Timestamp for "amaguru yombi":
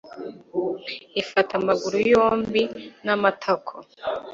1.59-2.63